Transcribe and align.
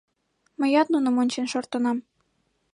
Мыят 0.59 0.87
нуным 0.93 1.15
ончен 1.21 1.47
шортынам... 1.51 1.97